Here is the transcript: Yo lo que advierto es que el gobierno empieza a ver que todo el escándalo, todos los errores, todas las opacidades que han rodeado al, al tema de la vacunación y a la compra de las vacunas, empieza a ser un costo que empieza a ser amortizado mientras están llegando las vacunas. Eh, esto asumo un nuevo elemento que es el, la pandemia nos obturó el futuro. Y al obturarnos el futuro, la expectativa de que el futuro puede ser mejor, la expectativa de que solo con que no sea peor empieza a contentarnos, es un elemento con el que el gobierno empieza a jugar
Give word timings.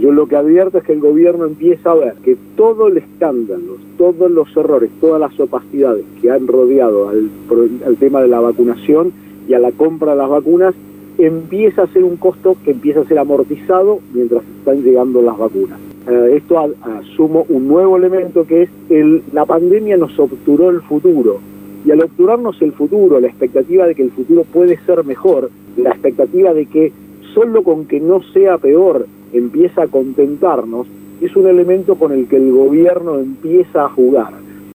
Yo 0.00 0.12
lo 0.12 0.26
que 0.26 0.36
advierto 0.36 0.78
es 0.78 0.84
que 0.84 0.92
el 0.92 1.00
gobierno 1.00 1.44
empieza 1.44 1.92
a 1.92 1.94
ver 1.94 2.14
que 2.24 2.36
todo 2.56 2.88
el 2.88 2.98
escándalo, 2.98 3.76
todos 3.96 4.30
los 4.30 4.54
errores, 4.56 4.90
todas 5.00 5.20
las 5.20 5.38
opacidades 5.38 6.04
que 6.20 6.30
han 6.30 6.46
rodeado 6.46 7.08
al, 7.08 7.30
al 7.86 7.96
tema 7.96 8.20
de 8.20 8.28
la 8.28 8.40
vacunación 8.40 9.12
y 9.48 9.54
a 9.54 9.58
la 9.58 9.72
compra 9.72 10.12
de 10.12 10.18
las 10.18 10.28
vacunas, 10.28 10.74
empieza 11.18 11.82
a 11.82 11.86
ser 11.88 12.04
un 12.04 12.16
costo 12.16 12.56
que 12.64 12.72
empieza 12.72 13.00
a 13.00 13.04
ser 13.04 13.18
amortizado 13.18 14.00
mientras 14.12 14.42
están 14.58 14.82
llegando 14.82 15.22
las 15.22 15.38
vacunas. 15.38 15.78
Eh, 16.08 16.34
esto 16.36 16.58
asumo 16.58 17.46
un 17.48 17.68
nuevo 17.68 17.96
elemento 17.96 18.46
que 18.46 18.62
es 18.62 18.70
el, 18.90 19.22
la 19.32 19.46
pandemia 19.46 19.96
nos 19.96 20.18
obturó 20.18 20.70
el 20.70 20.80
futuro. 20.82 21.38
Y 21.86 21.90
al 21.90 22.02
obturarnos 22.02 22.60
el 22.62 22.72
futuro, 22.72 23.20
la 23.20 23.26
expectativa 23.26 23.86
de 23.86 23.94
que 23.94 24.02
el 24.02 24.10
futuro 24.10 24.44
puede 24.44 24.78
ser 24.86 25.04
mejor, 25.04 25.50
la 25.76 25.90
expectativa 25.90 26.54
de 26.54 26.66
que 26.66 26.92
solo 27.34 27.62
con 27.62 27.86
que 27.86 28.00
no 28.00 28.22
sea 28.32 28.58
peor 28.58 29.06
empieza 29.34 29.82
a 29.82 29.88
contentarnos, 29.88 30.86
es 31.20 31.36
un 31.36 31.46
elemento 31.46 31.96
con 31.96 32.12
el 32.12 32.26
que 32.28 32.36
el 32.36 32.50
gobierno 32.52 33.18
empieza 33.18 33.84
a 33.84 33.88
jugar 33.88 34.43